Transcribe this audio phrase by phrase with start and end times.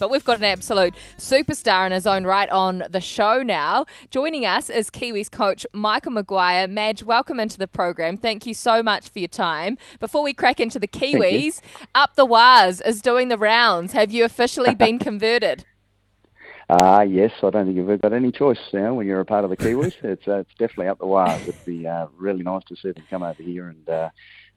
[0.00, 3.84] But we've got an absolute superstar in his own right on the show now.
[4.10, 6.66] Joining us is Kiwis coach Michael Maguire.
[6.66, 8.16] Madge, welcome into the program.
[8.16, 9.76] Thank you so much for your time.
[10.00, 11.60] Before we crack into the Kiwis,
[11.94, 13.92] Up the Waz is doing the rounds.
[13.92, 15.66] Have you officially been converted?
[16.70, 19.44] Uh, yes, I don't think you've ever got any choice now when you're a part
[19.44, 19.92] of the Kiwis.
[20.02, 21.46] it's uh, it's definitely up the Waz.
[21.46, 24.08] It'd be uh, really nice to see them come over here and uh,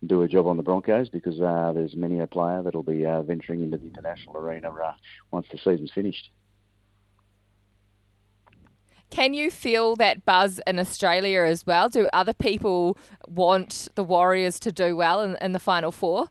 [0.08, 3.22] do a job on the Broncos because uh, there's many a player that'll be uh,
[3.22, 4.94] venturing into the international arena uh,
[5.32, 6.30] once the season's finished.
[9.10, 11.88] Can you feel that buzz in Australia as well?
[11.88, 12.98] Do other people
[13.28, 16.30] want the Warriors to do well in, in the Final Four?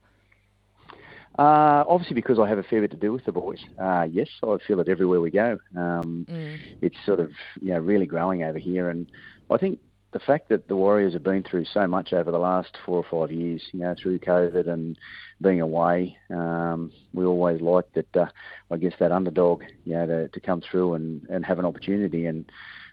[1.38, 3.60] Uh, obviously, because I have a fair bit to do with the boys.
[3.80, 5.58] Uh, yes, I feel it everywhere we go.
[5.76, 6.58] Um, mm.
[6.82, 7.30] It's sort of
[7.60, 9.06] you know really growing over here, and
[9.48, 9.78] I think
[10.12, 13.04] the fact that the Warriors have been through so much over the last four or
[13.10, 14.98] five years, you know, through COVID and
[15.40, 18.16] being away, um, we always like that.
[18.16, 18.26] Uh,
[18.70, 22.26] I guess that underdog, you know, to, to come through and, and have an opportunity.
[22.26, 22.44] And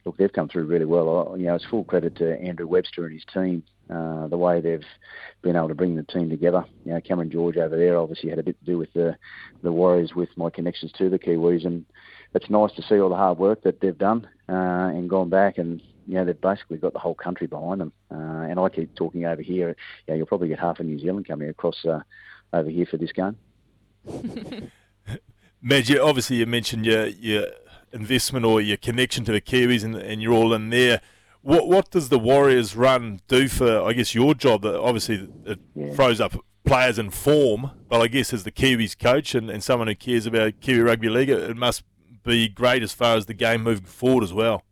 [0.06, 1.36] look, they've come through really well.
[1.38, 3.64] You know, it's full credit to Andrew Webster and his team.
[3.90, 4.86] Uh, the way they've
[5.42, 6.64] been able to bring the team together.
[6.86, 9.17] You know, Cameron George over there obviously had a bit to do with the
[9.64, 11.86] the Warriors with my connections to the Kiwis, and
[12.36, 15.58] it's nice to see all the hard work that they've done uh, and gone back
[15.58, 17.94] and you know, they've basically got the whole country behind them.
[18.12, 18.16] Uh,
[18.50, 19.76] and I keep talking over here, you
[20.08, 22.00] know, you'll probably get half of New Zealand coming across uh,
[22.52, 23.38] over here for this game.
[25.62, 27.46] Madge, obviously you mentioned your, your
[27.94, 31.00] investment or your connection to the Kiwis and, and you're all in there.
[31.42, 34.64] What what does the Warriors run do for, I guess, your job?
[34.64, 35.94] That Obviously, it yeah.
[35.94, 36.34] throws up
[36.66, 40.25] players in form, but I guess as the Kiwis coach and, and someone who cares
[40.25, 41.84] about Kiwi Rugby League, it must
[42.25, 44.64] be great as far as the game moving forward as well.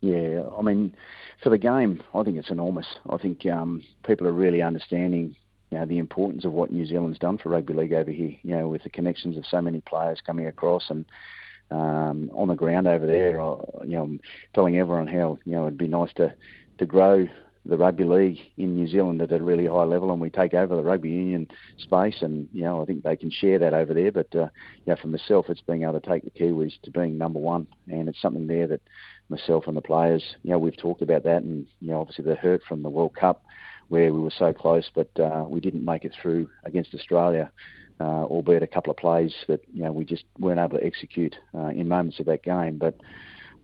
[0.00, 0.94] Yeah, I mean,
[1.42, 2.86] for the game, I think it's enormous.
[3.08, 5.36] I think um, people are really understanding
[5.70, 8.34] you know, the importance of what New Zealand's done for rugby league over here.
[8.42, 11.04] You know, with the connections of so many players coming across and
[11.70, 13.40] um, on the ground over there.
[13.40, 14.18] I, you know,
[14.54, 16.34] telling everyone how you know it'd be nice to
[16.78, 17.28] to grow
[17.66, 20.74] the rugby league in New Zealand at a really high level, and we take over
[20.74, 21.46] the rugby union
[21.78, 24.12] space, and you know I think they can share that over there.
[24.12, 24.48] But uh,
[24.84, 27.66] you know, for myself, it's being able to take the Kiwis to being number one,
[27.88, 28.80] and it's something there that
[29.30, 32.34] myself and the players, you know, we've talked about that, and you know, obviously the
[32.34, 33.42] hurt from the World Cup,
[33.88, 37.50] where we were so close, but uh, we didn't make it through against Australia,
[38.00, 41.36] uh, albeit a couple of plays that you know we just weren't able to execute
[41.54, 42.78] uh, in moments of that game.
[42.78, 42.96] But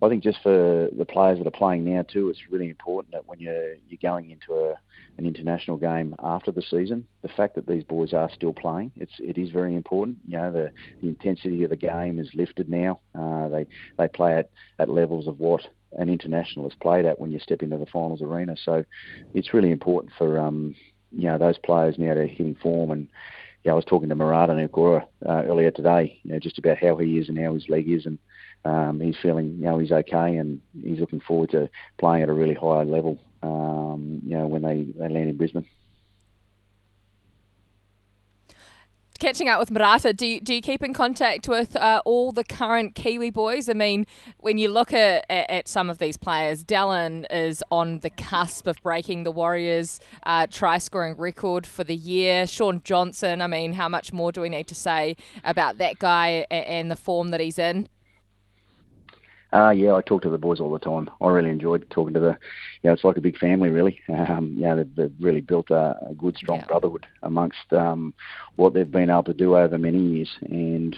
[0.01, 3.27] I think just for the players that are playing now too, it's really important that
[3.27, 4.75] when you're you're going into a
[5.17, 9.13] an international game after the season, the fact that these boys are still playing, it's
[9.19, 10.17] it is very important.
[10.27, 10.71] You know, the,
[11.01, 12.99] the intensity of the game is lifted now.
[13.17, 13.65] Uh, they
[13.97, 15.61] they play at, at levels of what
[15.93, 18.55] an international is played at when you step into the finals arena.
[18.63, 18.85] So
[19.33, 20.75] it's really important for um,
[21.11, 23.07] you know those players now to hitting form and.
[23.63, 26.95] Yeah, I was talking to Marata Niukore uh, earlier today, you know, just about how
[26.95, 28.17] he is and how his leg is, and
[28.67, 32.33] um, he's feeling, you know, he's okay, and he's looking forward to playing at a
[32.33, 35.65] really high level um, you know, when they, they land in Brisbane.
[39.19, 42.43] Catching up with Marata, do you, do you keep in contact with uh, all the
[42.43, 43.67] current Kiwi boys?
[43.67, 44.05] I mean,
[44.41, 48.67] when you look at, at, at, some of these players, Dallin is on the cusp
[48.67, 52.45] of breaking the Warriors' uh, try scoring record for the year.
[52.45, 56.45] Shaun Johnson, I mean, how much more do we need to say about that guy
[56.51, 57.89] and, and the form that he's in?
[59.53, 61.09] Uh, yeah, I talk to the boys all the time.
[61.21, 62.37] I really enjoyed talking to the,
[62.81, 63.99] you know, it's like a big family, really.
[64.27, 66.65] Um, you know, they've, they've really built a, a good, strong yeah.
[66.65, 68.13] brotherhood amongst um,
[68.55, 70.29] what they've been able to do over many years.
[70.41, 70.95] And,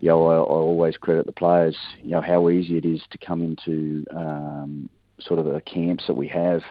[0.00, 3.18] you know, I, I always credit the players, you know, how easy it is to
[3.18, 4.88] come into um,
[5.20, 6.62] sort of the camps that we have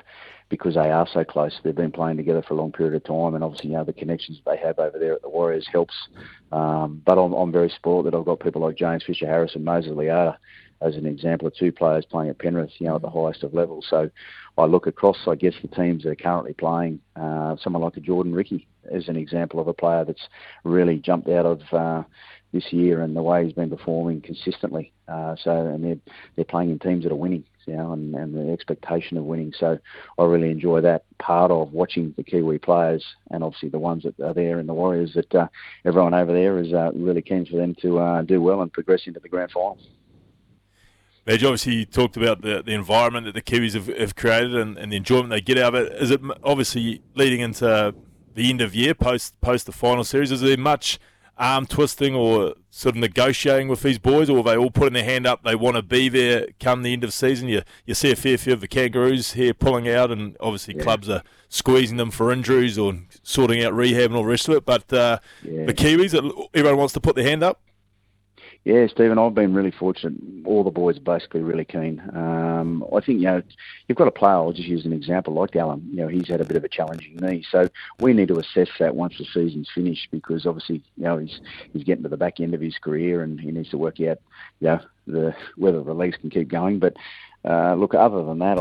[0.50, 1.54] because they are so close.
[1.64, 3.94] They've been playing together for a long period of time, and obviously, you know, the
[3.94, 5.96] connections they have over there at the Warriors helps.
[6.52, 9.64] Um, but I'm, I'm very spoiled that I've got people like James Fisher Harris and
[9.64, 10.36] Moses Leota
[10.82, 13.54] as an example of two players playing at Penrith, you know, at the highest of
[13.54, 13.86] levels.
[13.90, 14.10] So
[14.58, 17.00] I look across, I guess, the teams that are currently playing.
[17.16, 20.28] Uh, someone like a Jordan Riki is an example of a player that's
[20.64, 22.04] really jumped out of uh,
[22.52, 24.92] this year and the way he's been performing consistently.
[25.08, 25.98] Uh, so and they're
[26.36, 29.54] they're playing in teams that are winning, you know, and, and the expectation of winning.
[29.58, 29.78] So
[30.18, 34.20] I really enjoy that part of watching the Kiwi players and obviously the ones that
[34.20, 35.14] are there in the Warriors.
[35.14, 35.48] That uh,
[35.86, 39.02] everyone over there is uh, really keen for them to uh, do well and progress
[39.06, 39.78] into the grand final.
[41.26, 44.78] Madge, obviously you talked about the, the environment that the Kiwis have, have created and,
[44.78, 45.94] and the enjoyment they get out of it.
[46.02, 47.94] Is it obviously leading into
[48.34, 50.32] the end of year post post the final series?
[50.32, 51.00] Is there much
[51.38, 55.04] arm twisting or sort of negotiating with these boys, or are they all putting their
[55.04, 55.44] hand up?
[55.44, 57.50] They want to be there come the end of season.
[57.50, 60.84] You you see a fair few of the Kangaroos here pulling out, and obviously yeah.
[60.84, 62.94] clubs are squeezing them for injuries or
[63.24, 64.66] sorting out rehab and all the rest of it.
[64.66, 65.66] But uh, yeah.
[65.66, 66.16] the Kiwis,
[66.54, 67.62] everyone wants to put their hand up.
[68.64, 70.14] Yeah, Stephen, I've been really fortunate.
[70.52, 72.02] All the boys are basically really keen.
[72.14, 73.42] Um, I think, you know,
[73.88, 75.88] you've got a player, I'll just use an example like Alan.
[75.90, 77.46] You know, he's had a bit of a challenging knee.
[77.50, 77.70] So
[78.02, 81.40] we need to assess that once the season's finished because obviously, you know, he's,
[81.72, 84.20] he's getting to the back end of his career and he needs to work out,
[84.60, 86.80] you know, the, whether the legs can keep going.
[86.80, 86.98] But
[87.44, 88.60] uh, look, other than that,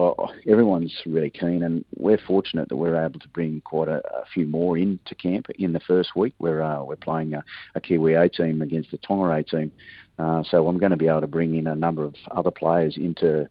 [0.48, 4.46] everyone's really keen, and we're fortunate that we're able to bring quite a, a few
[4.46, 6.34] more into camp in the first week.
[6.38, 7.44] We're uh, we're playing a,
[7.74, 9.70] a, Kiwi A team against the Tonga A team,
[10.18, 12.96] uh, so I'm going to be able to bring in a number of other players
[12.96, 13.48] into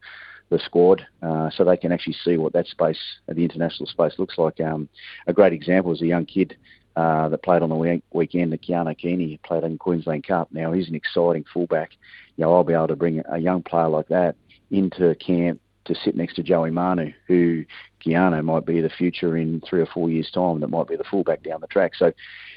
[0.50, 4.40] the squad uh, so they can actually see what that space, the international space, looks
[4.40, 4.60] like.
[4.60, 4.90] Um,
[5.28, 6.58] a great example is a young kid
[6.96, 10.48] uh, that played on the week- weekend, the Keano Kini, played in Queensland Cup.
[10.52, 11.92] Now he's an exciting fullback.
[12.36, 14.36] You know, I'll be able to bring a young player like that
[14.72, 17.66] into camp to sit next to Joey Manu, who
[18.06, 20.60] Keano might be the future in three or four years' time.
[20.60, 21.96] That might be the fullback down the track.
[21.96, 22.14] So,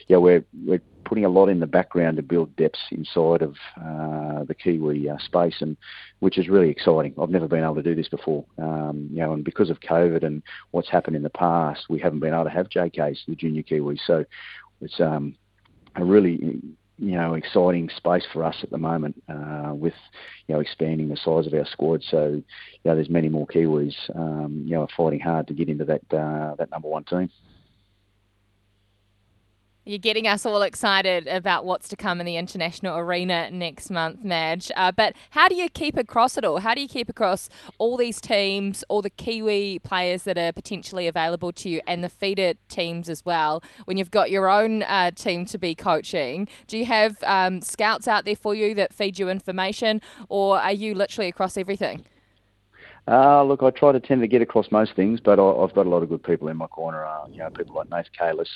[0.09, 4.45] yeah, we're we're putting a lot in the background to build depths inside of uh,
[4.45, 5.77] the Kiwi uh, space, and
[6.21, 7.15] which is really exciting.
[7.21, 10.23] I've never been able to do this before, um, you know, and because of COVID
[10.23, 13.63] and what's happened in the past, we haven't been able to have JKs, the junior
[13.63, 14.01] Kiwis.
[14.07, 14.25] So,
[14.81, 15.37] it's um,
[15.97, 16.61] a really
[17.03, 19.93] you know, exciting space for us at the moment uh, with,
[20.47, 22.01] you know, expanding the size of our squad.
[22.09, 22.45] So, you
[22.85, 26.55] know, there's many more Kiwis, um, you know, fighting hard to get into that uh,
[26.55, 27.29] that number one team.
[29.85, 34.23] You're getting us all excited about what's to come in the international arena next month,
[34.23, 34.71] Madge.
[34.77, 36.61] Uh, but how do you keep across it all?
[36.61, 37.49] How do you keep across
[37.79, 42.09] all these teams, all the Kiwi players that are potentially available to you, and the
[42.09, 43.61] feeder teams as well?
[43.87, 48.07] When you've got your own uh, team to be coaching, do you have um, scouts
[48.07, 52.05] out there for you that feed you information, or are you literally across everything?
[53.13, 55.85] Uh, look, I try to tend to get across most things, but I, have got
[55.85, 57.05] a lot of good people in my corner.
[57.05, 58.49] Uh, you know, people like Nath Cayless,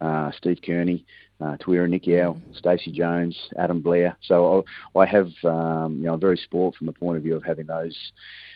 [0.00, 1.04] uh, Steve Kearney,
[1.40, 4.16] uh, Tawera Nikau, Stacey Jones, Adam Blair.
[4.22, 4.64] So
[4.94, 7.42] I, I have, um, you know, I'm very sport from the point of view of
[7.42, 7.96] having those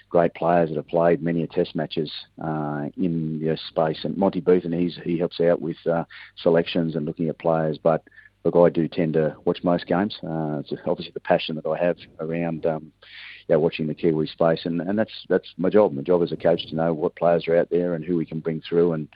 [0.09, 3.99] great players that have played many a test matches uh, in the space.
[4.05, 6.05] And Monty Betham, he's, he helps out with uh,
[6.41, 8.05] selections and looking at players, but
[8.49, 10.17] look, I do tend to watch most games.
[10.23, 12.93] Uh, it's obviously the passion that I have around um,
[13.49, 15.93] yeah, watching the Kiwi space, and, and that's that's my job.
[15.93, 18.27] My job as a coach to know what players are out there and who we
[18.27, 19.09] can bring through, and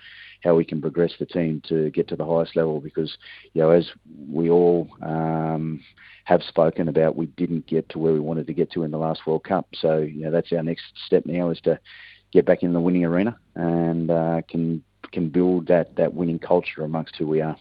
[0.42, 2.80] how we can progress the team to get to the highest level.
[2.80, 3.16] Because
[3.52, 3.88] you know, as
[4.28, 5.82] we all um,
[6.24, 8.98] have spoken about, we didn't get to where we wanted to get to in the
[8.98, 9.66] last World Cup.
[9.74, 11.78] So you know, that's our next step now is to
[12.32, 14.82] get back in the winning arena and uh, can
[15.12, 17.56] can build that that winning culture amongst who we are.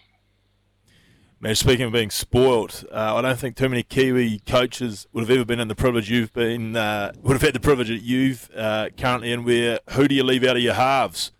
[1.43, 5.31] Man, speaking of being spoilt, uh, I don't think too many Kiwi coaches would have
[5.31, 8.47] ever been in the privilege you've been, uh, would have had the privilege that you've
[8.55, 9.43] uh, currently in.
[9.43, 11.31] Where who do you leave out of your halves?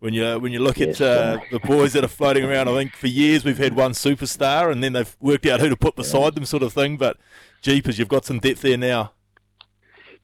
[0.00, 2.72] When you when you look yes, at uh, the boys that are floating around, I
[2.72, 5.96] think for years we've had one superstar, and then they've worked out who to put
[5.96, 6.30] beside yeah.
[6.30, 6.96] them, sort of thing.
[6.96, 7.18] But
[7.60, 9.12] jeepers, you've got some depth there now.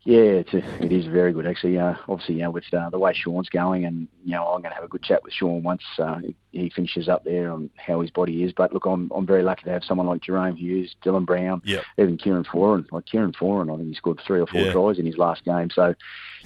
[0.09, 1.79] Yeah, it's a, it is very good actually.
[1.79, 4.71] Uh, obviously, you know, with uh, the way Shaun's going, and you know, I'm going
[4.71, 8.01] to have a good chat with Shaun once uh, he finishes up there on how
[8.01, 8.55] his body is.
[8.55, 11.85] But look, I'm I'm very lucky to have someone like Jahrome Hughes, Dylan Brown, yep.
[11.99, 12.91] even Kieran Foran.
[12.91, 14.73] Like Kieran Foran, I think he scored three or four yeah.
[14.73, 15.69] tries in his last game.
[15.69, 15.95] So,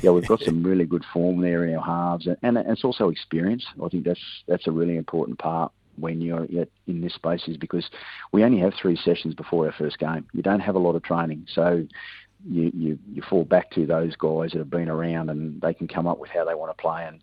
[0.01, 3.11] yeah, we've got some really good form there in our halves, and, and it's also
[3.11, 3.65] experience.
[3.81, 6.49] I think that's that's a really important part when you're
[6.89, 7.89] in this space is because
[8.33, 10.27] we only have three sessions before our first game.
[10.33, 11.87] You don't have a lot of training, so
[12.49, 15.89] you, you, you fall back to those guys that have been around and they can
[15.89, 17.05] come up with how they want to play.
[17.07, 17.23] And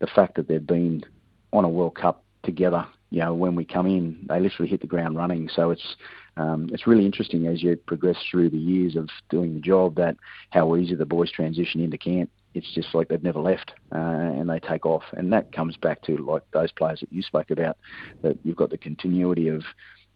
[0.00, 1.04] the fact that they've been
[1.52, 4.86] on a World Cup together, you know, when we come in, they literally hit the
[4.86, 5.48] ground running.
[5.48, 5.96] So it's
[6.36, 10.16] um, it's really interesting as you progress through the years of doing the job that
[10.50, 12.30] how easy the boys transition into camp.
[12.54, 15.02] It's just like they've never left uh, and they take off.
[15.12, 17.76] And that comes back to like those players that you spoke about,
[18.22, 19.62] that you've got the continuity of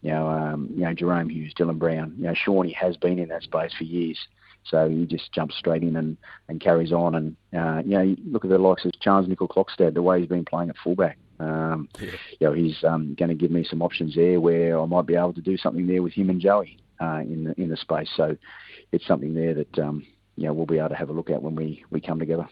[0.01, 3.29] you know, um, you know, Jahrome Hughes, Dylan Brown, you know, Shawnee has been in
[3.29, 4.19] that space for years.
[4.69, 6.17] So he just jumps straight in and,
[6.49, 7.15] and carries on.
[7.15, 10.29] And, uh, you know, you look at the likes of Charles Nicoll-Klokstad, the way he's
[10.29, 11.17] been playing at fullback.
[11.39, 12.11] Um, yeah.
[12.39, 15.15] You know, he's um, going to give me some options there where I might be
[15.15, 18.09] able to do something there with him and Joey uh, in, the, in the space.
[18.15, 18.37] So
[18.91, 20.05] it's something there that, um,
[20.35, 22.47] you know, we'll be able to have a look at when we, we come together.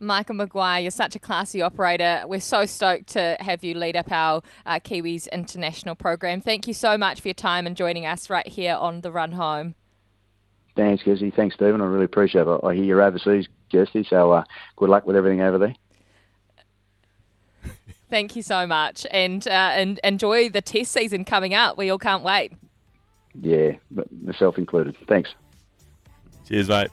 [0.00, 2.22] Michael Maguire, you're such a classy operator.
[2.26, 6.40] We're so stoked to have you lead up our uh, Kiwis international program.
[6.40, 9.32] Thank you so much for your time and joining us right here on the run
[9.32, 9.74] home.
[10.76, 11.32] Thanks, Kirsty.
[11.32, 11.80] Thanks, Stephen.
[11.80, 12.60] I really appreciate it.
[12.62, 14.44] I hear you're overseas, Kirsty, so uh,
[14.76, 15.74] good luck with everything over there.
[18.10, 21.76] Thank you so much, and uh, and enjoy the test season coming up.
[21.76, 22.52] We all can't wait.
[23.40, 23.72] Yeah,
[24.22, 24.96] myself included.
[25.08, 25.34] Thanks.
[26.46, 26.86] Cheers, mate.